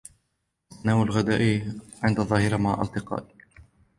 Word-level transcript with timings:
أتناول 0.71 1.07
الغداء 1.07 1.71
عند 2.03 2.19
الظهيرة 2.19 2.57
مع 2.57 2.81
أصدقائي. 2.81 3.35